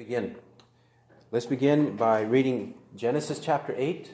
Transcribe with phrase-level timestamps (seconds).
[0.00, 0.34] begin.
[1.30, 4.10] Let's begin by reading Genesis chapter 8.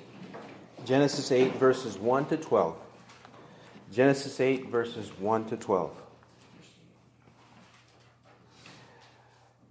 [0.84, 2.76] Genesis 8, verses 1 to 12.
[3.92, 5.92] Genesis 8, verses 1 to 12.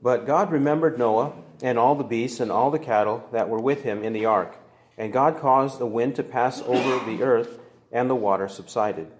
[0.01, 3.83] But God remembered Noah and all the beasts and all the cattle that were with
[3.83, 4.55] him in the ark.
[4.97, 7.59] And God caused the wind to pass over the earth,
[7.91, 9.11] and the water subsided.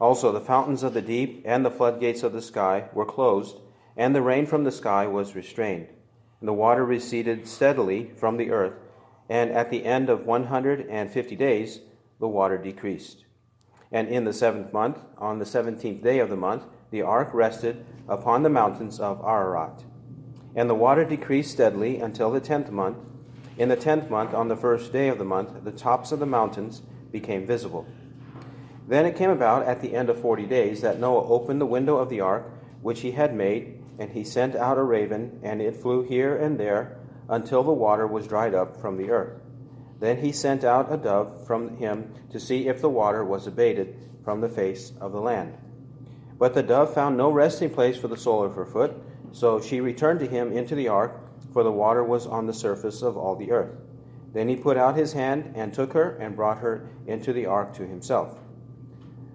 [0.00, 3.58] Also, the fountains of the deep and the floodgates of the sky were closed,
[3.96, 5.86] and the rain from the sky was restrained
[6.48, 8.74] the water receded steadily from the earth,
[9.28, 11.80] and at the end of 150 days,
[12.20, 13.24] the water decreased.
[13.90, 17.84] And in the seventh month, on the seventeenth day of the month, the ark rested
[18.08, 19.84] upon the mountains of Ararat.
[20.56, 22.98] And the water decreased steadily until the tenth month.
[23.56, 26.26] In the tenth month, on the first day of the month, the tops of the
[26.26, 27.86] mountains became visible.
[28.88, 31.96] Then it came about at the end of forty days that Noah opened the window
[31.96, 32.50] of the ark
[32.82, 36.58] which he had made and he sent out a raven, and it flew here and
[36.58, 36.98] there
[37.28, 39.40] until the water was dried up from the earth.
[40.00, 43.96] Then he sent out a dove from him to see if the water was abated
[44.24, 45.56] from the face of the land.
[46.38, 48.94] But the dove found no resting place for the sole of her foot,
[49.32, 51.20] so she returned to him into the ark,
[51.52, 53.76] for the water was on the surface of all the earth.
[54.32, 57.74] Then he put out his hand and took her and brought her into the ark
[57.74, 58.38] to himself.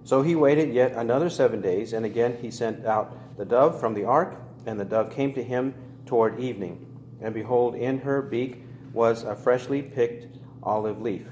[0.04, 3.94] So he waited yet another seven days, and again he sent out the dove from
[3.94, 5.74] the ark and the dove came to him
[6.06, 6.86] toward evening,
[7.20, 11.26] and behold, in her beak was a freshly picked olive leaf.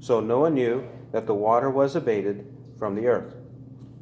[0.00, 2.46] So Noah knew that the water was abated
[2.78, 3.34] from the earth.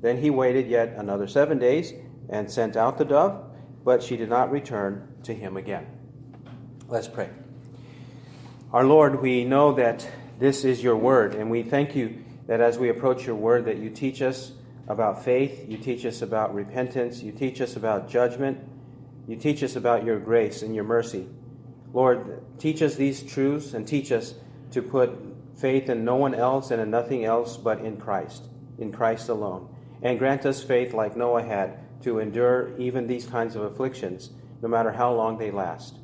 [0.01, 1.93] Then he waited yet another seven days
[2.29, 3.45] and sent out the dove,
[3.85, 5.87] but she did not return to him again.
[6.89, 7.31] Let's pray.
[8.73, 10.07] Our Lord, we know that
[10.39, 13.79] this is your word, and we thank you that as we approach your word, that
[13.79, 14.53] you teach us
[14.89, 18.59] about faith, you teach us about repentance, you teach us about judgment,
[19.27, 21.27] you teach us about your grace and your mercy.
[21.93, 24.35] Lord, teach us these truths and teach us
[24.71, 25.11] to put
[25.57, 28.49] faith in no one else and in nothing else but in Christ,
[28.79, 29.69] in Christ alone.
[30.03, 34.31] And grant us faith like Noah had to endure even these kinds of afflictions,
[34.63, 35.97] no matter how long they last.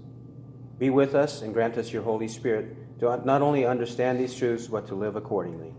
[0.79, 4.67] Be with us and grant us your Holy Spirit to not only understand these truths,
[4.67, 5.75] but to live accordingly.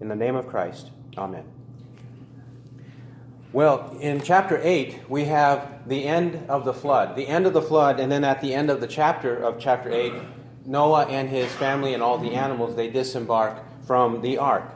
[0.00, 1.59] In the name of Christ, amen.
[3.52, 7.16] Well, in chapter 8, we have the end of the flood.
[7.16, 9.90] The end of the flood, and then at the end of the chapter of chapter
[9.90, 10.12] 8,
[10.66, 14.70] Noah and his family and all the animals, they disembark from the ark.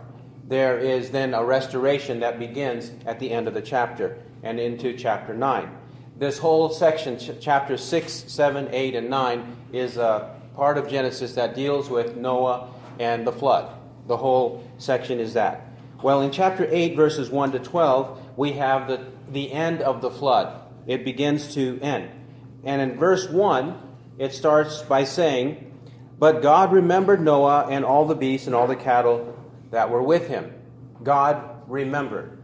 [0.49, 4.97] There is then a restoration that begins at the end of the chapter and into
[4.97, 5.71] chapter 9.
[6.19, 11.35] This whole section, ch- chapter 6, 7, 8, and 9, is a part of Genesis
[11.35, 13.71] that deals with Noah and the flood.
[14.09, 15.65] The whole section is that.
[16.05, 20.11] Well, in chapter 8, verses 1 to 12, we have the, the end of the
[20.11, 20.61] flood.
[20.87, 22.11] It begins to end.
[22.63, 23.81] And in verse 1,
[24.19, 25.73] it starts by saying,
[26.19, 29.35] But God remembered Noah and all the beasts and all the cattle
[29.71, 30.53] that were with him.
[31.03, 32.43] God remembered.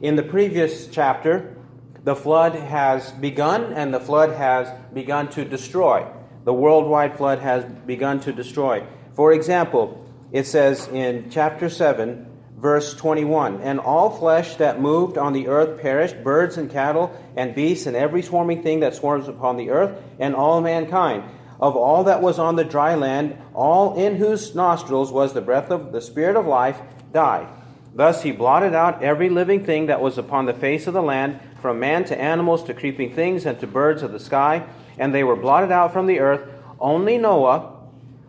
[0.00, 1.54] In the previous chapter,
[2.02, 6.10] the flood has begun and the flood has begun to destroy.
[6.44, 8.86] The worldwide flood has begun to destroy.
[9.12, 10.02] For example,
[10.32, 12.25] it says in chapter 7,
[12.56, 17.54] verse 21 And all flesh that moved on the earth perished, birds and cattle and
[17.54, 21.24] beasts and every swarming thing that swarms upon the earth, and all mankind.
[21.58, 25.70] Of all that was on the dry land, all in whose nostrils was the breath
[25.70, 26.80] of the Spirit of life,
[27.12, 27.48] died.
[27.94, 31.40] Thus he blotted out every living thing that was upon the face of the land,
[31.62, 34.66] from man to animals to creeping things and to birds of the sky,
[34.98, 36.46] and they were blotted out from the earth.
[36.78, 37.72] Only Noah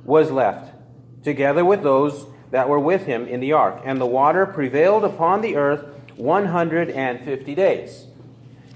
[0.06, 0.74] was left,
[1.22, 5.42] together with those that were with him in the ark, and the water prevailed upon
[5.42, 5.86] the earth
[6.16, 8.08] 150 days.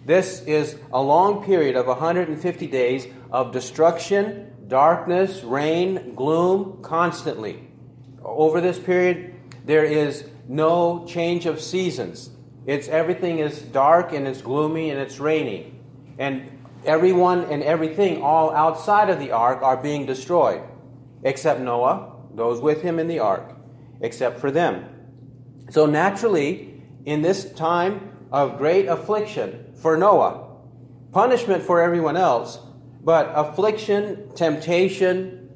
[0.05, 7.67] This is a long period of 150 days of destruction, darkness, rain, gloom, constantly.
[8.23, 12.31] Over this period, there is no change of seasons.
[12.65, 15.73] It's everything is dark and it's gloomy and it's rainy.
[16.17, 20.61] And everyone and everything all outside of the ark are being destroyed,
[21.23, 23.55] except Noah, those with him in the ark,
[24.01, 24.85] except for them.
[25.69, 30.47] So naturally, in this time of great affliction for Noah,
[31.11, 32.59] punishment for everyone else,
[33.03, 35.49] but affliction, temptation,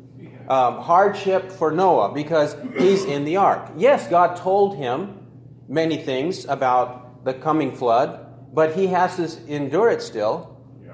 [0.50, 3.72] um, hardship for Noah because he's in the ark.
[3.76, 5.28] Yes, God told him
[5.68, 10.52] many things about the coming flood, but he has to endure it still.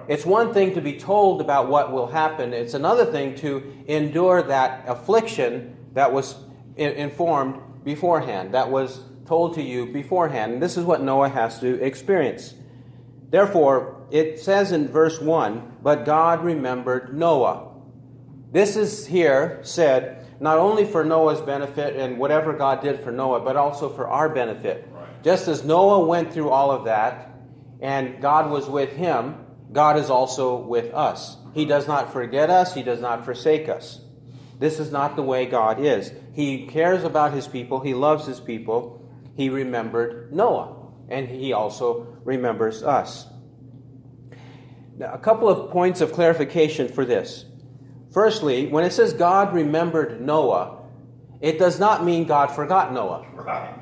[0.07, 4.41] It's one thing to be told about what will happen, it's another thing to endure
[4.41, 6.35] that affliction that was
[6.81, 10.53] informed beforehand, that was told to you beforehand.
[10.53, 12.53] And this is what Noah has to experience.
[13.29, 17.69] Therefore, it says in verse 1 But God remembered Noah.
[18.51, 23.39] This is here said not only for Noah's benefit and whatever God did for Noah,
[23.39, 24.87] but also for our benefit.
[24.91, 25.23] Right.
[25.23, 27.31] Just as Noah went through all of that
[27.79, 31.37] and God was with him, God is also with us.
[31.53, 34.00] He does not forget us, He does not forsake us.
[34.61, 36.13] This is not the way God is.
[36.33, 38.99] He cares about His people, He loves His people.
[39.35, 40.75] He remembered Noah,
[41.09, 43.25] and He also remembers us.
[44.99, 47.45] Now, a couple of points of clarification for this.
[48.13, 50.83] Firstly, when it says God remembered Noah,
[51.39, 53.25] it does not mean God forgot Noah.
[53.33, 53.73] Right.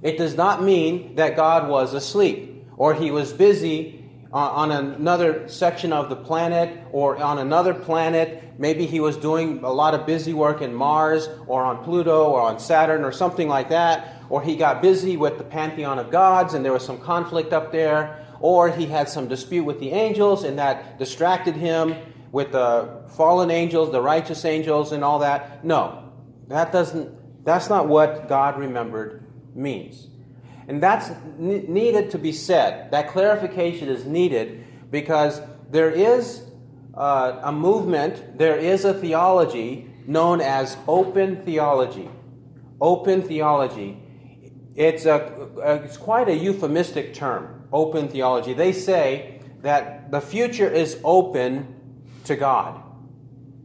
[0.00, 4.01] It does not mean that God was asleep or he was busy
[4.34, 8.58] Uh, on another section of the planet or on another planet.
[8.58, 12.40] Maybe he was doing a lot of busy work in Mars or on Pluto or
[12.40, 14.22] on Saturn or something like that.
[14.30, 17.72] Or he got busy with the pantheon of gods and there was some conflict up
[17.72, 18.24] there.
[18.40, 21.94] Or he had some dispute with the angels and that distracted him
[22.32, 25.62] with the fallen angels, the righteous angels, and all that.
[25.62, 26.10] No,
[26.48, 30.08] that doesn't, that's not what God remembered means.
[30.68, 32.90] And that's needed to be said.
[32.90, 36.42] That clarification is needed because there is
[36.94, 42.08] uh, a movement, there is a theology known as open theology.
[42.80, 43.98] Open theology.
[44.74, 45.48] It's, a,
[45.84, 48.54] it's quite a euphemistic term, open theology.
[48.54, 51.74] They say that the future is open
[52.24, 52.82] to God.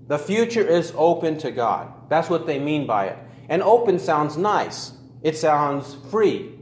[0.08, 1.92] The future is open to God.
[2.10, 3.18] That's what they mean by it.
[3.50, 6.57] And open sounds nice, it sounds free,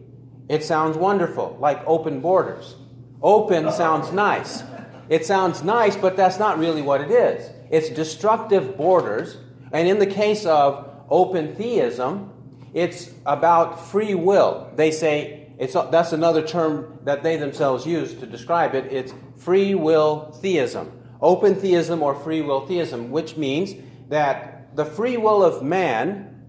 [0.48, 2.76] it sounds wonderful, like open borders.
[3.22, 4.64] Open sounds nice.
[5.10, 7.50] It sounds nice, but that's not really what it is.
[7.70, 9.38] It's destructive borders.
[9.72, 12.32] And in the case of open theism,
[12.74, 14.72] it's about free will.
[14.76, 18.92] They say it's, that's another term that they themselves use to describe it.
[18.92, 20.92] It's free will theism.
[21.22, 23.74] Open theism or free will theism, which means
[24.10, 26.44] that the free will of man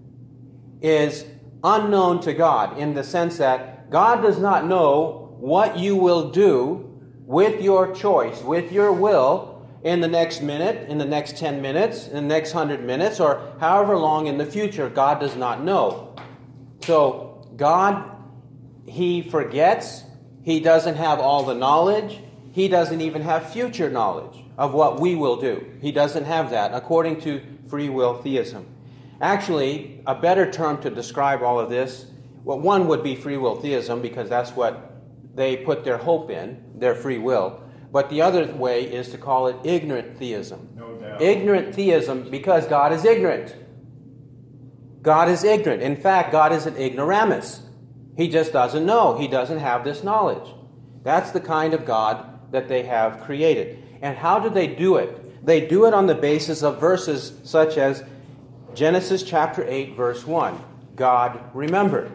[0.81, 1.25] is
[1.63, 6.83] unknown to God in the sense that God does not know what you will do
[7.25, 12.07] with your choice, with your will, in the next minute, in the next 10 minutes,
[12.07, 14.89] in the next 100 minutes, or however long in the future.
[14.89, 16.15] God does not know.
[16.83, 18.03] So, God,
[18.87, 20.03] He forgets.
[20.43, 22.19] He doesn't have all the knowledge.
[22.51, 25.71] He doesn't even have future knowledge of what we will do.
[25.79, 28.65] He doesn't have that, according to free will theism.
[29.21, 32.07] Actually, a better term to describe all of this
[32.47, 34.93] well, one would be free will theism because that's what
[35.35, 37.61] they put their hope in, their free will.
[37.91, 40.69] But the other way is to call it ignorant theism.
[40.73, 41.21] No doubt.
[41.21, 43.53] Ignorant theism because God is ignorant.
[45.01, 45.81] God is ignorant.
[45.81, 47.63] In fact, God is an ignoramus.
[48.15, 49.17] He just doesn't know.
[49.17, 50.49] He doesn't have this knowledge.
[51.03, 53.83] That's the kind of God that they have created.
[54.01, 55.45] And how do they do it?
[55.45, 58.05] They do it on the basis of verses such as
[58.73, 60.57] Genesis chapter 8, verse 1.
[60.95, 62.09] God remembered.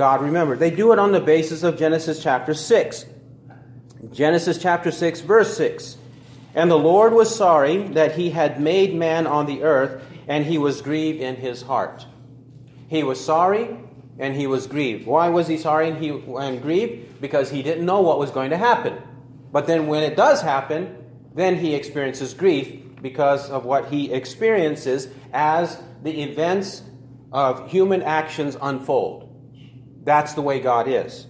[0.00, 0.60] God remembered.
[0.60, 3.04] They do it on the basis of Genesis chapter 6.
[4.10, 5.98] Genesis chapter 6, verse 6.
[6.54, 10.56] And the Lord was sorry that he had made man on the earth, and he
[10.56, 12.06] was grieved in his heart.
[12.88, 13.76] He was sorry
[14.18, 15.06] and he was grieved.
[15.06, 17.20] Why was he sorry and he and grieved?
[17.20, 19.02] Because he didn't know what was going to happen.
[19.52, 20.96] But then when it does happen,
[21.34, 26.84] then he experiences grief because of what he experiences as the events
[27.32, 29.29] of human actions unfold.
[30.02, 31.26] That's the way God is.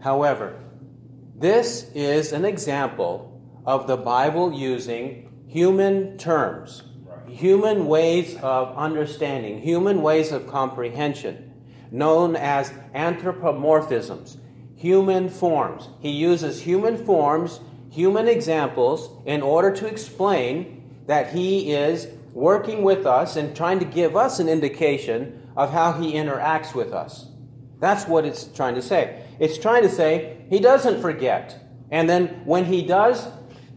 [0.00, 0.58] However,
[1.36, 6.82] this is an example of the Bible using human terms,
[7.28, 11.52] human ways of understanding, human ways of comprehension,
[11.90, 14.38] known as anthropomorphisms,
[14.76, 15.88] human forms.
[16.00, 23.06] He uses human forms, human examples, in order to explain that he is working with
[23.06, 27.26] us and trying to give us an indication of how he interacts with us.
[27.80, 29.24] That's what it's trying to say.
[29.40, 31.60] It's trying to say he doesn't forget.
[31.90, 33.26] And then when he does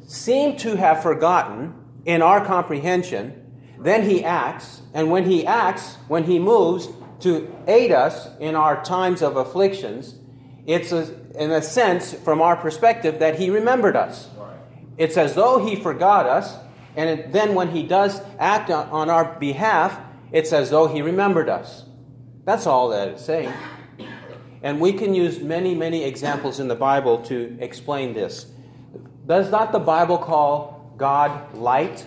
[0.07, 1.73] seem to have forgotten
[2.05, 4.83] in our comprehension, then he acts.
[4.93, 6.87] And when he acts, when he moves
[7.21, 10.13] to aid us in our times of afflictions,
[10.67, 14.29] it's a, in a sense, from our perspective, that he remembered us.
[14.99, 16.55] It's as though he forgot us,
[16.95, 19.99] and then when he does act on our behalf,
[20.31, 21.85] it's as though he remembered us.
[22.45, 23.53] That's all that it's saying.
[24.63, 28.51] And we can use many, many examples in the Bible to explain this.
[29.25, 32.05] Does not the Bible call God light?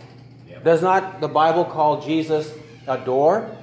[0.63, 2.53] Does not the Bible call Jesus
[2.87, 3.57] a door?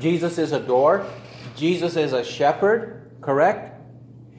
[0.00, 1.06] Jesus is a door.
[1.54, 3.74] Jesus is a shepherd, correct?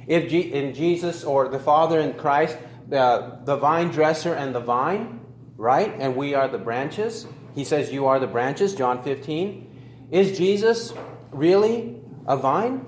[0.08, 2.58] If G- in Jesus or the Father in Christ,
[2.90, 5.22] the, the vine dresser and the vine,
[5.58, 5.94] right?
[6.00, 7.28] And we are the branches.
[7.56, 10.08] He says, You are the branches, John 15.
[10.12, 10.94] Is Jesus
[11.32, 12.86] really a vine?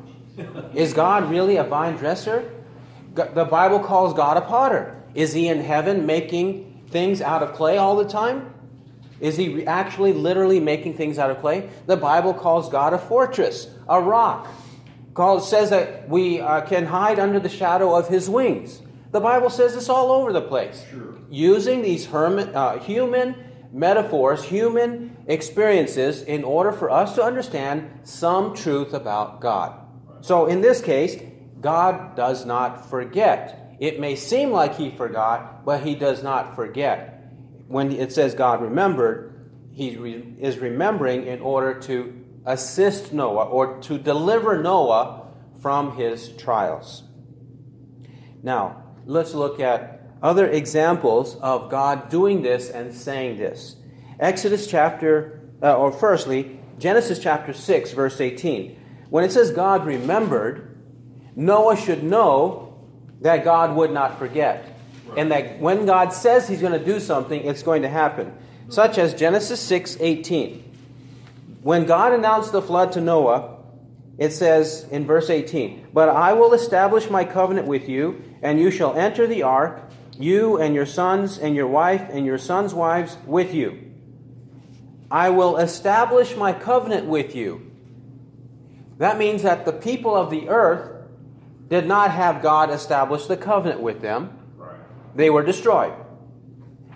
[0.74, 2.52] Is God really a vine dresser?
[3.14, 5.04] The Bible calls God a potter.
[5.14, 8.54] Is he in heaven making things out of clay all the time?
[9.20, 11.70] Is he actually literally making things out of clay?
[11.86, 14.48] The Bible calls God a fortress, a rock.
[15.14, 18.82] Calls, says that we uh, can hide under the shadow of his wings.
[19.12, 20.84] The Bible says this all over the place.
[20.90, 21.14] Sure.
[21.30, 23.36] Using these hermit, uh, human
[23.74, 29.80] metaphors, human experiences, in order for us to understand some truth about God.
[30.22, 31.22] So in this case,
[31.60, 33.76] God does not forget.
[33.80, 37.32] It may seem like he forgot, but he does not forget.
[37.68, 42.14] When it says God remembered, he re- is remembering in order to
[42.46, 45.28] assist Noah or to deliver Noah
[45.62, 47.04] from his trials.
[48.44, 53.76] Now, let's look at other examples of God doing this and saying this.
[54.20, 58.80] Exodus chapter, uh, or firstly, Genesis chapter 6, verse 18.
[59.10, 60.76] When it says God remembered,
[61.36, 62.88] Noah should know
[63.22, 64.78] that God would not forget.
[65.08, 65.20] Right.
[65.20, 68.34] And that when God says he's going to do something, it's going to happen.
[68.70, 70.72] Such as Genesis 6 18.
[71.62, 73.58] When God announced the flood to Noah,
[74.18, 78.70] it says in verse 18, But I will establish my covenant with you, and you
[78.70, 79.90] shall enter the ark,
[80.20, 83.92] you and your sons and your wife and your sons' wives with you.
[85.10, 87.72] I will establish my covenant with you.
[88.98, 90.90] That means that the people of the earth
[91.68, 94.38] did not have God establish the covenant with them.
[95.16, 95.94] They were destroyed.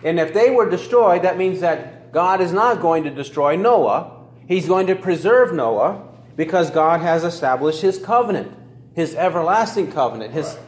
[0.04, 4.26] And if they were destroyed, that means that God is not going to destroy Noah.
[4.48, 8.52] He's going to preserve Noah because God has established his covenant,
[8.96, 10.60] his everlasting covenant, his right.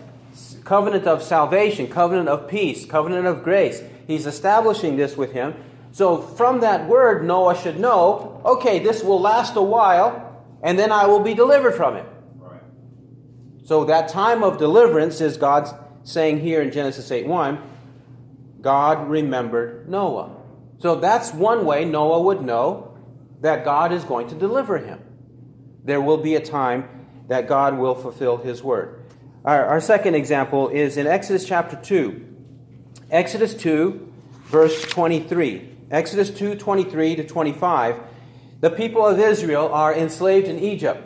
[0.63, 3.81] Covenant of salvation, covenant of peace, covenant of grace.
[4.07, 5.53] He's establishing this with him.
[5.91, 10.25] So from that word, Noah should know okay, this will last a while
[10.61, 12.05] and then I will be delivered from it.
[12.35, 12.61] Right.
[13.63, 15.69] So that time of deliverance is God
[16.03, 17.59] saying here in Genesis 8 1,
[18.61, 20.35] God remembered Noah.
[20.79, 22.97] So that's one way Noah would know
[23.41, 24.99] that God is going to deliver him.
[25.83, 26.89] There will be a time
[27.27, 28.98] that God will fulfill his word.
[29.45, 32.25] Our, our second example is in Exodus chapter 2.
[33.11, 34.11] Exodus 2,
[34.45, 35.69] verse 23.
[35.91, 37.99] Exodus 2 23 to 25
[38.59, 41.05] the people of Israel are enslaved in Egypt.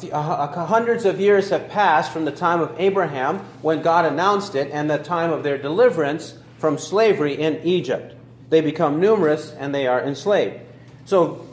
[0.00, 4.56] Few, uh, hundreds of years have passed from the time of Abraham when God announced
[4.56, 8.16] it and the time of their deliverance from slavery in Egypt.
[8.48, 10.58] They become numerous and they are enslaved.
[11.04, 11.46] So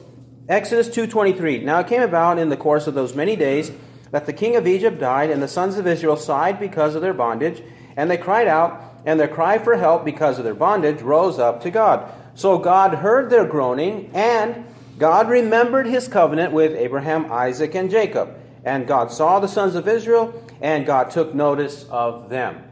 [0.50, 3.72] Exodus 2:23 Now it came about in the course of those many days
[4.12, 7.14] that the king of Egypt died and the sons of Israel sighed because of their
[7.14, 7.64] bondage
[7.96, 11.62] and they cried out and their cry for help because of their bondage rose up
[11.62, 12.12] to God.
[12.36, 14.66] So God heard their groaning and
[15.02, 18.38] God remembered his covenant with Abraham, Isaac, and Jacob.
[18.64, 22.64] And God saw the sons of Israel, and God took notice of them.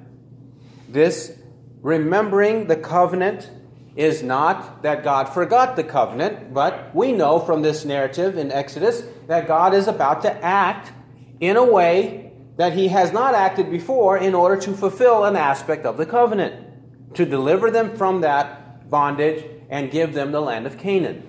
[0.87, 1.35] This
[1.81, 3.49] remembering the covenant
[3.95, 9.03] is not that God forgot the covenant, but we know from this narrative in Exodus
[9.25, 10.91] that God is about to act
[11.39, 15.85] in a way that he has not acted before in order to fulfill an aspect
[15.85, 16.65] of the covenant,
[17.15, 21.23] to deliver them from that bondage and give them the land of Canaan.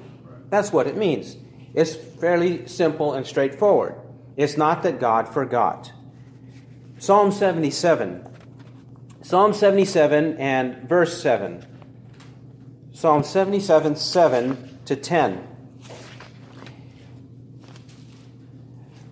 [0.48, 1.36] That's what it means.
[1.74, 3.94] It's fairly simple and straightforward.
[4.36, 5.92] It's not that God forgot.
[6.98, 8.26] Psalm 77.
[9.22, 11.64] Psalm 77 and verse 7.
[12.92, 15.46] Psalm 77, 7 to 10.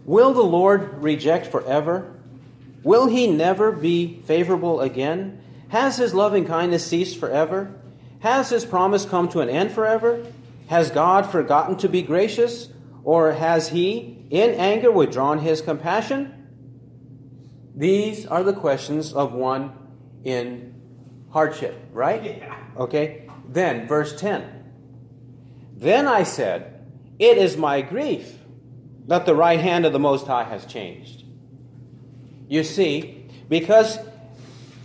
[0.09, 2.17] Will the Lord reject forever?
[2.83, 5.39] Will he never be favorable again?
[5.69, 7.79] Has his loving kindness ceased forever?
[8.21, 10.25] Has his promise come to an end forever?
[10.69, 12.71] Has God forgotten to be gracious?
[13.05, 16.33] Or has he, in anger, withdrawn his compassion?
[17.77, 19.75] These are the questions of one
[20.25, 20.75] in
[21.33, 22.39] hardship, right?
[22.39, 22.57] Yeah.
[22.79, 23.29] Okay.
[23.47, 24.73] Then, verse 10.
[25.77, 26.87] Then I said,
[27.19, 28.38] It is my grief
[29.09, 31.25] that the right hand of the Most High has changed.
[32.47, 33.99] You see, because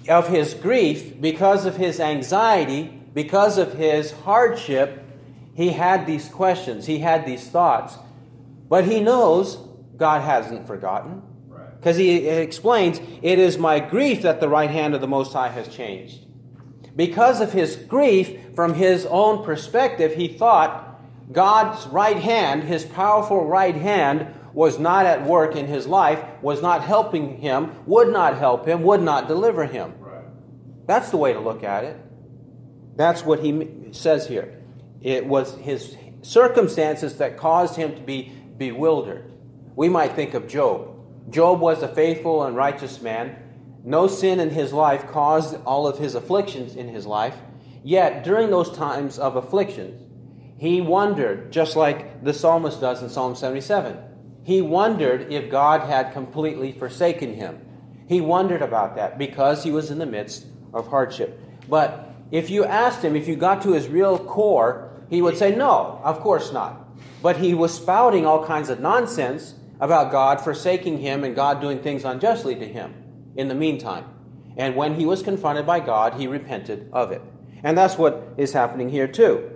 [0.10, 5.03] of his grief, because of his anxiety, because of his hardship,
[5.53, 7.98] he had these questions, he had these thoughts,
[8.68, 9.58] but he knows
[9.98, 11.22] God hasn't forgotten.
[11.80, 15.50] Because he explains, It is my grief that the right hand of the Most High
[15.50, 16.25] has changed.
[16.96, 20.92] Because of his grief, from his own perspective, he thought
[21.34, 26.62] God's right hand, his powerful right hand, was not at work in his life, was
[26.62, 29.96] not helping him, would not help him, would not deliver him.
[30.00, 30.24] Right.
[30.86, 32.00] That's the way to look at it.
[32.96, 34.62] That's what he says here.
[35.02, 39.32] It was his circumstances that caused him to be bewildered.
[39.75, 40.90] We might think of Job.
[41.32, 43.36] Job was a faithful and righteous man.
[43.84, 47.36] No sin in his life caused all of his afflictions in his life.
[47.84, 50.00] Yet, during those times of afflictions,
[50.63, 53.98] he wondered, just like the psalmist does in Psalm 77.
[54.43, 57.60] He wondered if God had completely forsaken him.
[58.08, 61.38] He wondered about that because he was in the midst of hardship.
[61.67, 65.53] But if you asked him, if you got to his real core, he would say,
[65.53, 66.88] No, of course not.
[67.22, 71.79] But he was spouting all kinds of nonsense about God forsaking him and God doing
[71.79, 72.93] things unjustly to him
[73.36, 74.05] in the meantime.
[74.55, 77.22] And when he was confronted by God, he repented of it.
[77.63, 79.52] And that's what is happening here, too.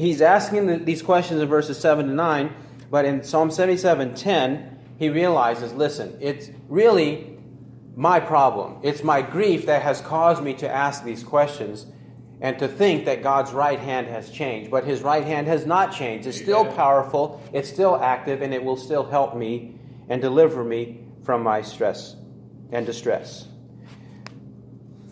[0.00, 2.54] He's asking these questions in verses 7 to 9,
[2.90, 7.36] but in Psalm 77 10, he realizes listen, it's really
[7.94, 8.78] my problem.
[8.82, 11.84] It's my grief that has caused me to ask these questions
[12.40, 14.70] and to think that God's right hand has changed.
[14.70, 16.26] But his right hand has not changed.
[16.26, 19.78] It's still powerful, it's still active, and it will still help me
[20.08, 22.16] and deliver me from my stress
[22.72, 23.46] and distress.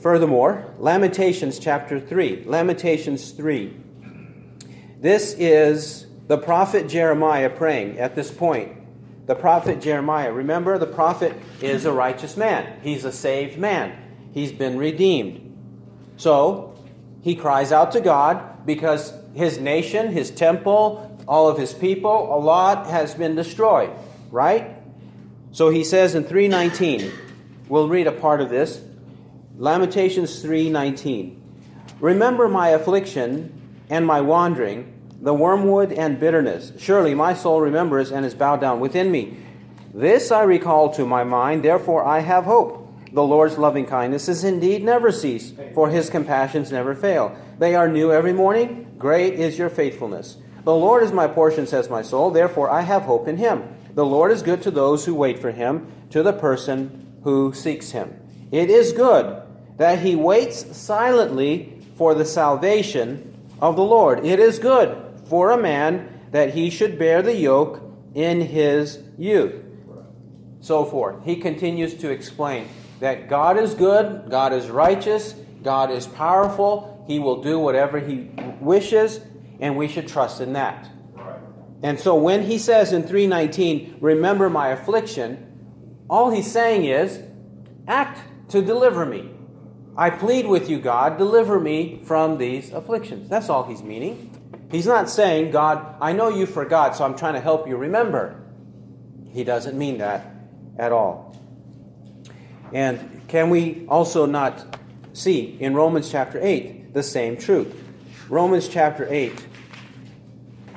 [0.01, 2.45] Furthermore, Lamentations chapter 3.
[2.47, 3.85] Lamentations 3.
[5.01, 8.73] This is the prophet Jeremiah praying at this point.
[9.27, 10.33] The prophet Jeremiah.
[10.33, 13.97] Remember, the prophet is a righteous man, he's a saved man,
[14.33, 15.45] he's been redeemed.
[16.17, 16.75] So,
[17.23, 22.41] he cries out to God because his nation, his temple, all of his people, a
[22.41, 23.91] lot has been destroyed,
[24.31, 24.77] right?
[25.53, 27.11] So he says in 319,
[27.69, 28.81] we'll read a part of this.
[29.57, 31.37] Lamentations 3:19.
[32.01, 33.58] Remember my affliction
[33.91, 36.73] and my wandering, the wormwood and bitterness.
[36.79, 39.37] Surely my soul remembers and is bowed down within me.
[39.93, 42.85] This I recall to my mind, therefore I have hope.
[43.13, 47.37] The Lord's loving kindnesses indeed never cease, for his compassions never fail.
[47.59, 48.95] They are new every morning.
[48.99, 50.37] Great is your faithfulness.
[50.65, 53.65] The Lord is my portion, says my soul, therefore I have hope in him.
[53.95, 57.93] The Lord is good to those who wait for him, to the person who seeks
[57.93, 58.15] him.
[58.53, 59.43] It is good
[59.79, 64.25] that he waits silently for the salvation of the Lord.
[64.25, 64.97] It is good
[65.29, 67.83] for a man that he should bear the yoke
[68.15, 69.55] in his youth.
[70.61, 71.25] So forth.
[71.25, 72.69] He continues to explain
[73.01, 78.31] that God is good, God is righteous, God is powerful, He will do whatever He
[78.61, 79.21] wishes,
[79.61, 80.89] and we should trust in that.
[81.83, 85.47] And so when He says in 319, Remember my affliction,
[86.11, 87.23] all He's saying is,
[87.87, 89.31] Act to deliver me.
[89.99, 93.29] I plead with you, God, deliver me from these afflictions.
[93.29, 94.31] That's all He's meaning.
[94.71, 98.41] He's not saying, God, I know you forgot, so I'm trying to help you remember.
[99.33, 100.25] He doesn't mean that
[100.79, 101.37] at all.
[102.73, 104.79] And can we also not
[105.15, 107.75] see in Romans chapter 8 the same truth?
[108.29, 109.47] Romans chapter 8,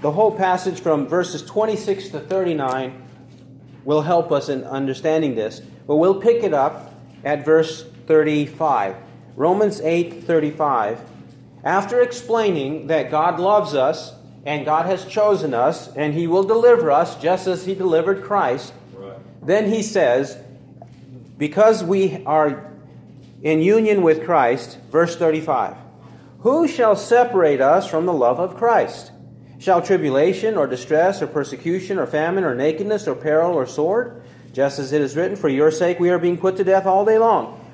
[0.01, 3.07] the whole passage from verses 26 to 39
[3.85, 8.95] will help us in understanding this, but we'll pick it up at verse 35.
[9.35, 11.01] Romans 8 35.
[11.63, 14.13] After explaining that God loves us
[14.45, 18.73] and God has chosen us and He will deliver us just as He delivered Christ,
[18.95, 19.17] right.
[19.41, 20.37] then He says,
[21.37, 22.71] because we are
[23.41, 25.75] in union with Christ, verse 35
[26.39, 29.11] Who shall separate us from the love of Christ?
[29.59, 34.23] Shall tribulation or distress or persecution or famine or nakedness or peril or sword?
[34.53, 37.05] Just as it is written, For your sake we are being put to death all
[37.05, 37.60] day long.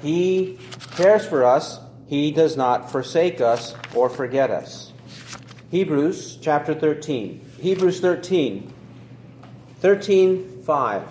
[0.00, 0.58] He
[0.92, 4.92] cares for us, He does not forsake us or forget us.
[5.70, 7.44] Hebrews chapter 13.
[7.60, 8.72] Hebrews 13.
[9.80, 11.08] 13, 5.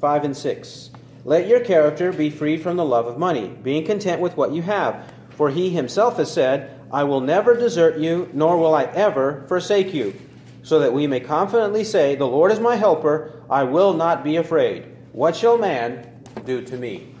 [0.00, 0.90] 5 and 6.
[1.24, 4.62] Let your character be free from the love of money, being content with what you
[4.62, 5.12] have.
[5.30, 9.92] For he himself has said, I will never desert you, nor will I ever forsake
[9.92, 10.14] you.
[10.62, 14.36] So that we may confidently say, The Lord is my helper, I will not be
[14.36, 14.86] afraid.
[15.12, 16.08] What shall man
[16.44, 17.15] do to me?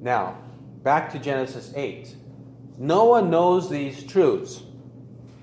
[0.00, 0.38] Now,
[0.82, 2.14] back to Genesis 8.
[2.78, 4.62] Noah knows these truths.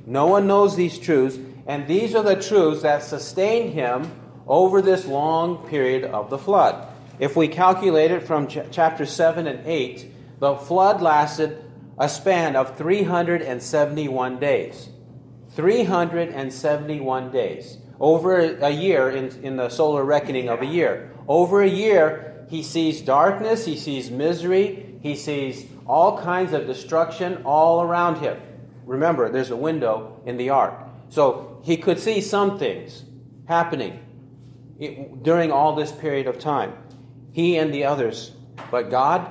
[0.06, 1.38] Noah knows these truths,
[1.68, 4.12] and these are the truths that sustained him
[4.48, 6.88] over this long period of the flood.
[7.20, 11.64] If we calculate it from ch- chapter 7 and 8, the flood lasted
[11.98, 14.90] a span of 371 days.
[15.56, 17.78] 371 days.
[18.00, 21.12] Over a year in, in the solar reckoning of a year.
[21.28, 27.42] Over a year, he sees darkness, he sees misery, he sees all kinds of destruction
[27.44, 28.40] all around him.
[28.86, 30.74] Remember, there's a window in the ark.
[31.10, 33.04] So he could see some things
[33.48, 34.00] happening
[35.22, 36.74] during all this period of time.
[37.32, 38.32] He and the others.
[38.72, 39.30] But God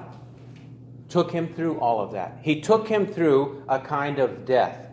[1.08, 2.38] took him through all of that.
[2.42, 4.88] He took him through a kind of death.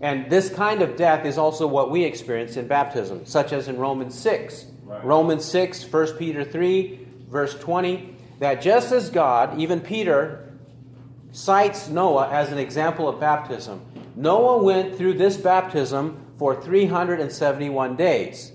[0.00, 3.78] And this kind of death is also what we experience in baptism, such as in
[3.78, 4.66] Romans 6.
[4.84, 5.04] Right.
[5.04, 7.01] Romans 6, 1 Peter 3,
[7.32, 10.52] verse 20, that just as God, even Peter,
[11.32, 13.80] cites Noah as an example of baptism,
[14.14, 18.52] Noah went through this baptism for 371 days.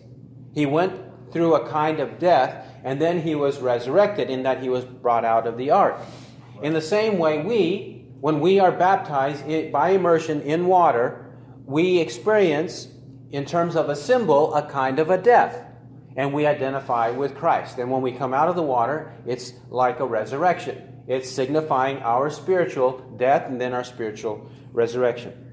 [0.54, 0.94] He went
[1.32, 5.26] through a kind of death, and then he was resurrected in that he was brought
[5.26, 6.00] out of the ark.
[6.62, 11.26] In the same way, we, when we are baptized by immersion in water,
[11.66, 12.88] we experience,
[13.32, 15.66] in terms of a symbol, a kind of a death.
[16.17, 17.77] And we identify with Christ.
[17.77, 21.03] And when we come out of the water, it's like a resurrection.
[21.08, 25.47] It's signifying our spiritual death and then our spiritual resurrection.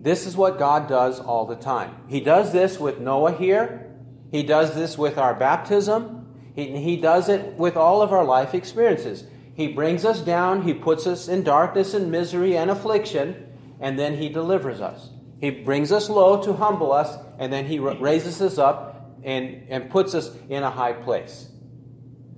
[0.00, 1.94] This is what God does all the time.
[2.08, 3.94] He does this with Noah here.
[4.30, 6.26] He does this with our baptism.
[6.54, 9.24] He, he does it with all of our life experiences.
[9.54, 13.48] He brings us down, He puts us in darkness and misery and affliction,
[13.80, 15.10] and then He delivers us.
[15.40, 18.87] He brings us low to humble us, and then He raises us up
[19.22, 21.48] and, and puts us in a high place.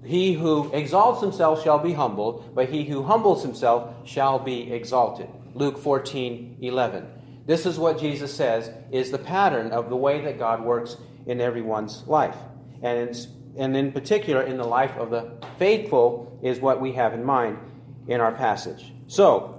[0.04, 5.28] He who exalts himself shall be humbled, but he who humbles himself shall be exalted.
[5.54, 7.06] Luke 14 11.
[7.46, 11.40] This is what Jesus says is the pattern of the way that God works in
[11.40, 12.36] everyone's life.
[12.82, 13.14] And
[13.56, 17.58] and in particular in the life of the faithful is what we have in mind
[18.06, 18.92] in our passage.
[19.06, 19.56] So,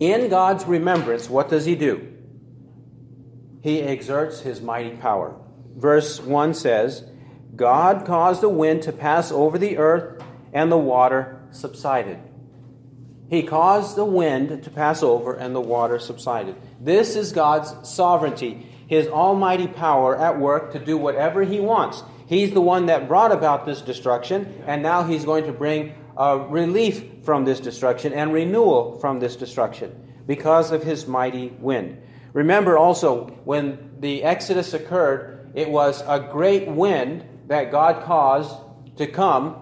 [0.00, 2.12] in God's remembrance, what does he do?
[3.62, 5.36] He exerts his mighty power.
[5.76, 7.04] Verse 1 says,
[7.56, 12.18] God caused the wind to pass over the earth, and the water subsided.
[13.28, 16.56] He caused the wind to pass over, and the water subsided.
[16.80, 22.02] This is God's sovereignty, his almighty power at work to do whatever he wants.
[22.26, 27.24] He's the one that brought about this destruction, and now he's going to bring relief
[27.24, 32.00] from this destruction and renewal from this destruction because of his mighty wind.
[32.32, 38.54] Remember also, when the Exodus occurred, it was a great wind that God caused
[38.96, 39.56] to come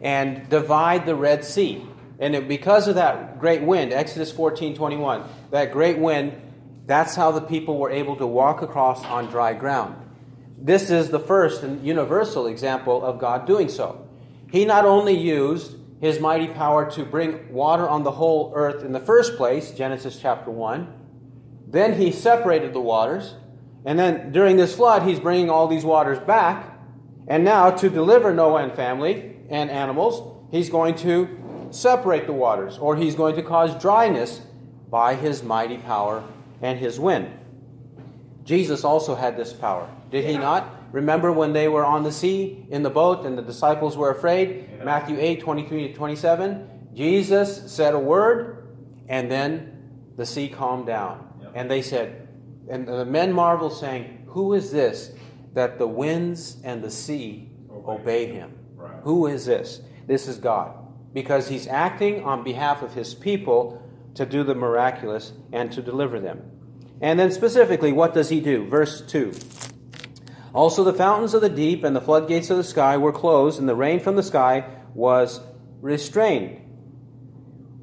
[0.00, 1.86] and divide the Red Sea.
[2.18, 6.40] And it, because of that great wind, Exodus 14 21, that great wind,
[6.86, 9.96] that's how the people were able to walk across on dry ground.
[10.58, 14.06] This is the first and universal example of God doing so.
[14.50, 18.92] He not only used his mighty power to bring water on the whole earth in
[18.92, 20.92] the first place, Genesis chapter 1,
[21.66, 23.34] then he separated the waters,
[23.84, 26.78] and then during this flood, he's bringing all these waters back,
[27.26, 32.78] and now to deliver Noah and family and animals, he's going to separate the waters,
[32.78, 34.40] or he's going to cause dryness
[34.90, 36.22] by his mighty power
[36.60, 37.30] and his wind.
[38.44, 39.88] Jesus also had this power.
[40.10, 40.68] Did he not?
[40.92, 44.68] Remember when they were on the sea in the boat and the disciples were afraid?
[44.76, 44.84] Yeah.
[44.84, 46.68] Matthew 8, 23 to 27.
[46.94, 48.68] Jesus said a word
[49.08, 51.28] and then the sea calmed down.
[51.54, 52.21] And they said,
[52.72, 55.12] and the men marvel, saying, Who is this
[55.52, 58.58] that the winds and the sea obey, obey him?
[58.74, 58.96] Right.
[59.02, 59.82] Who is this?
[60.06, 60.74] This is God.
[61.12, 66.18] Because he's acting on behalf of his people to do the miraculous and to deliver
[66.18, 66.50] them.
[67.02, 68.66] And then specifically, what does he do?
[68.66, 69.34] Verse 2.
[70.54, 73.68] Also, the fountains of the deep and the floodgates of the sky were closed, and
[73.68, 75.40] the rain from the sky was
[75.82, 76.58] restrained.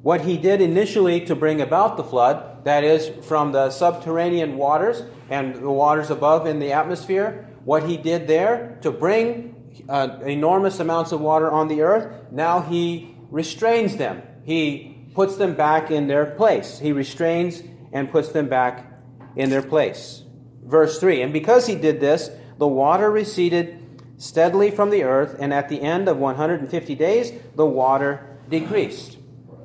[0.02, 5.02] What he did initially to bring about the flood, that is, from the subterranean waters
[5.28, 10.80] and the waters above in the atmosphere, what he did there to bring uh, enormous
[10.80, 14.22] amounts of water on the earth, now he restrains them.
[14.44, 16.78] He puts them back in their place.
[16.78, 18.86] He restrains and puts them back
[19.36, 20.22] in their place.
[20.64, 23.78] Verse 3 And because he did this, the water receded
[24.18, 29.16] steadily from the earth, and at the end of 150 days, the water decreased.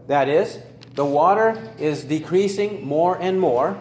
[0.07, 0.59] That is,
[0.95, 3.77] the water is decreasing more and more.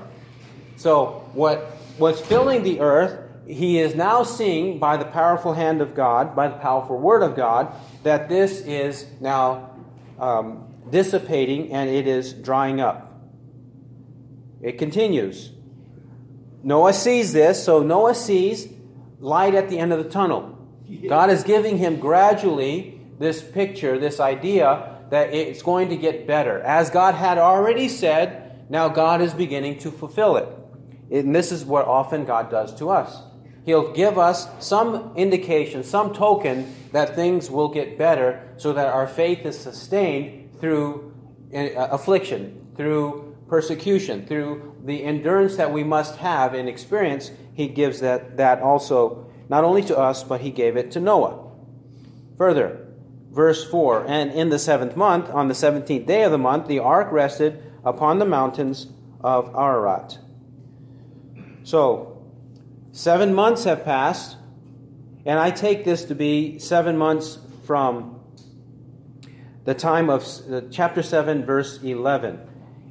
[0.77, 5.95] So, what was filling the earth, he is now seeing by the powerful hand of
[5.95, 7.73] God, by the powerful word of God,
[8.03, 9.71] that this is now
[10.19, 13.13] um, dissipating and it is drying up.
[14.61, 15.53] It continues.
[16.63, 18.69] Noah sees this, so Noah sees
[19.21, 20.59] light at the end of the tunnel.
[21.09, 26.61] God is giving him gradually this picture, this idea that it's going to get better.
[26.61, 30.49] As God had already said, now God is beginning to fulfill it.
[31.11, 33.23] And this is what often God does to us.
[33.65, 39.07] He'll give us some indication, some token that things will get better so that our
[39.07, 41.15] faith is sustained through
[41.55, 47.31] uh, affliction, through persecution, through the endurance that we must have and experience.
[47.55, 51.51] He gives that, that also not only to us, but he gave it to Noah.
[52.37, 52.84] Further,
[53.35, 56.79] verse 4 And in the seventh month, on the seventeenth day of the month, the
[56.79, 58.89] ark rested upon the mountains
[59.21, 60.19] of Ararat.
[61.63, 62.15] So,
[62.95, 64.37] Seven months have passed,
[65.27, 68.21] and I take this to be seven months from
[69.65, 72.39] the time of uh, chapter 7, verse 11.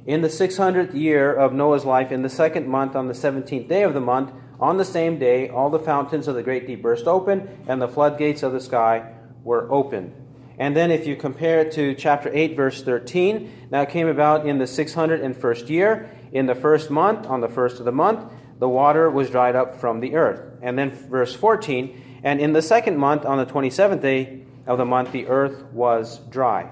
[0.04, 3.82] In the 600th year of Noah's life, in the second month, on the 17th day
[3.82, 4.30] of the month,
[4.60, 7.88] on the same day, all the fountains of the great deep burst open, and the
[7.88, 9.10] floodgates of the sky
[9.42, 10.12] were opened.
[10.58, 14.46] And then, if you compare it to chapter 8, verse 13, now it came about
[14.46, 18.68] in the 601st year, in the first month, on the first of the month, the
[18.68, 20.40] water was dried up from the earth.
[20.62, 24.84] And then verse 14, and in the second month, on the 27th day of the
[24.84, 26.70] month, the earth was dry.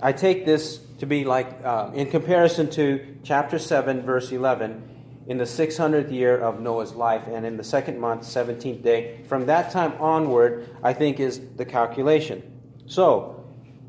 [0.00, 4.88] I take this to be like, uh, in comparison to chapter 7, verse 11,
[5.26, 9.20] in the 600th year of Noah's life, and in the second month, 17th day.
[9.28, 12.51] From that time onward, I think is the calculation.
[12.86, 13.44] So,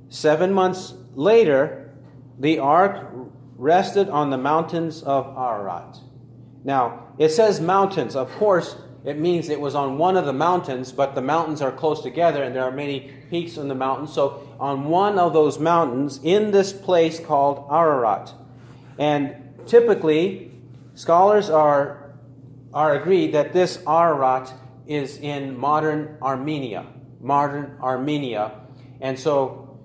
[0.09, 1.91] seven months later,
[2.39, 3.07] the ark
[3.57, 5.97] rested on the mountains of Ararat.
[6.63, 8.15] Now, it says mountains.
[8.15, 11.71] Of course, it means it was on one of the mountains, but the mountains are
[11.71, 14.13] close together and there are many peaks in the mountains.
[14.13, 18.33] So, on one of those mountains, in this place called Ararat.
[18.97, 20.51] And typically,
[20.95, 22.15] scholars are,
[22.73, 24.53] are agreed that this Ararat
[24.87, 26.85] is in modern Armenia.
[27.19, 28.62] Modern Armenia.
[29.03, 29.77] And so,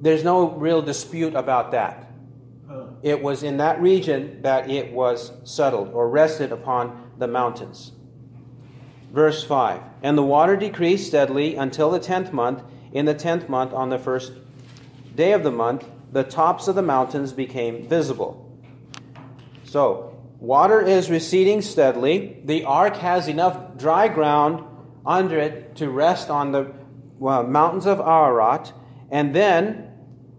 [0.00, 2.12] there's no real dispute about that
[2.70, 2.84] uh.
[3.02, 7.92] it was in that region that it was settled or rested upon the mountains.
[9.10, 12.62] Verse 5 And the water decreased steadily until the tenth month.
[12.92, 14.32] In the tenth month, on the first
[15.14, 18.44] day of the month, the tops of the mountains became visible.
[19.64, 22.40] So, water is receding steadily.
[22.44, 24.64] The ark has enough dry ground
[25.04, 26.77] under it to rest on the
[27.18, 28.72] well, mountains of Ararat.
[29.10, 29.92] And then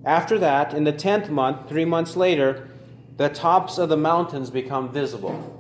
[0.05, 2.67] after that, in the tenth month, three months later,
[3.17, 5.55] the tops of the mountains become visible.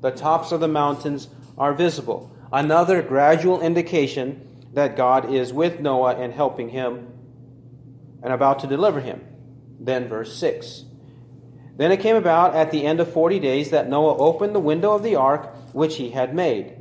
[0.00, 2.34] The tops of the mountains are visible.
[2.52, 7.12] Another gradual indication that God is with Noah and helping him
[8.22, 9.24] and about to deliver him.
[9.78, 10.84] Then, verse 6.
[11.76, 14.92] Then it came about at the end of forty days that Noah opened the window
[14.92, 16.76] of the ark which he had made.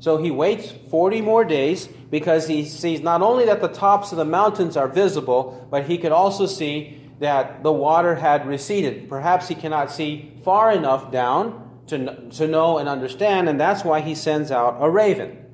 [0.00, 4.18] So he waits 40 more days because he sees not only that the tops of
[4.18, 9.08] the mountains are visible, but he could also see that the water had receded.
[9.08, 14.00] Perhaps he cannot see far enough down to, to know and understand, and that's why
[14.00, 15.44] he sends out a raven.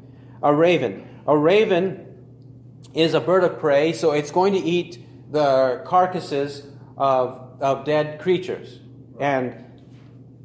[0.42, 1.08] A raven.
[1.26, 2.06] A raven
[2.92, 4.98] is a bird of prey, so it's going to eat
[5.32, 6.66] the carcasses
[6.98, 8.80] of, of dead creatures.
[9.18, 9.64] And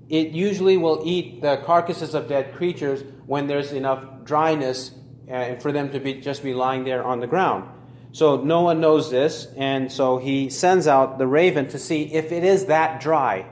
[0.07, 4.89] it usually will eat the carcasses of dead creatures when there's enough dryness
[5.31, 7.69] uh, for them to be just be lying there on the ground.
[8.11, 12.43] So Noah knows this, and so he sends out the raven to see if it
[12.43, 13.45] is that dry.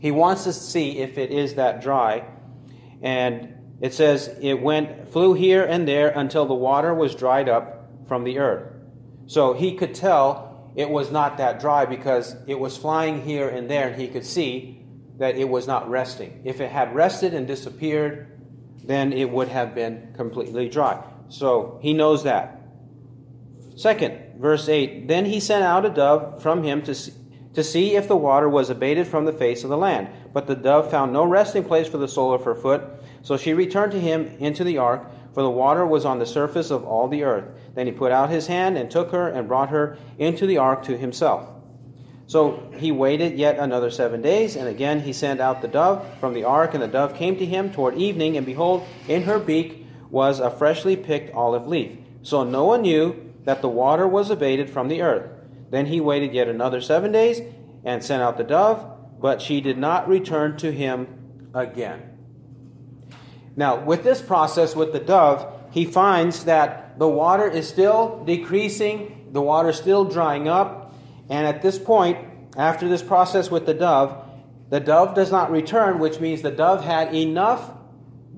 [0.00, 2.24] He wants to see if it is that dry.
[3.02, 7.90] And it says it went flew here and there until the water was dried up
[8.08, 8.72] from the earth.
[9.26, 13.68] So he could tell it was not that dry because it was flying here and
[13.68, 14.86] there, and he could see
[15.18, 16.40] that it was not resting.
[16.44, 18.35] If it had rested and disappeared,
[18.86, 21.02] then it would have been completely dry.
[21.28, 22.62] So he knows that.
[23.76, 27.12] Second, verse 8 Then he sent out a dove from him to see,
[27.54, 30.08] to see if the water was abated from the face of the land.
[30.32, 32.82] But the dove found no resting place for the sole of her foot.
[33.22, 36.70] So she returned to him into the ark, for the water was on the surface
[36.70, 37.44] of all the earth.
[37.74, 40.84] Then he put out his hand and took her and brought her into the ark
[40.84, 41.55] to himself.
[42.26, 46.34] So he waited yet another seven days, and again he sent out the dove from
[46.34, 49.86] the ark, and the dove came to him toward evening, and behold, in her beak
[50.10, 51.98] was a freshly picked olive leaf.
[52.22, 55.30] So Noah knew that the water was abated from the earth.
[55.70, 57.40] Then he waited yet another seven days,
[57.84, 58.84] and sent out the dove,
[59.20, 62.02] but she did not return to him again.
[63.54, 69.28] Now, with this process with the dove, he finds that the water is still decreasing,
[69.30, 70.85] the water is still drying up,
[71.28, 72.18] and at this point,
[72.56, 74.24] after this process with the dove,
[74.70, 77.72] the dove does not return, which means the dove had enough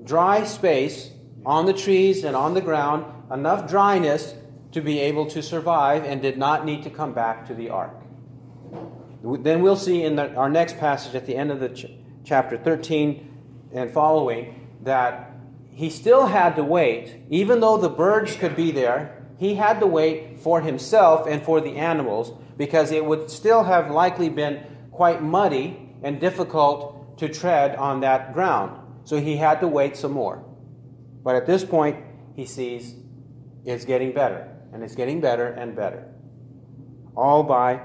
[0.03, 1.11] dry space
[1.45, 4.35] on the trees and on the ground, enough dryness
[4.71, 7.95] to be able to survive, and did not need to come back to the ark.
[9.23, 11.91] Then we'll see in the, our next passage at the end of the ch-
[12.23, 15.31] chapter 13 and following that
[15.73, 19.87] he still had to wait, even though the birds could be there, he had to
[19.87, 25.23] wait for himself and for the animals because it would still have likely been quite
[25.23, 28.77] muddy and difficult to tread on that ground.
[29.05, 30.43] So he had to wait some more.
[31.23, 32.03] But at this point,
[32.35, 32.95] he sees
[33.65, 36.05] it's getting better, and it's getting better and better.
[37.15, 37.81] All by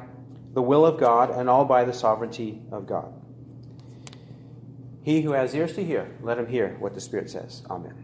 [0.54, 3.12] the will of God and all by the sovereignty of God.
[5.02, 7.62] He who has ears to hear, let him hear what the Spirit says.
[7.70, 8.03] Amen.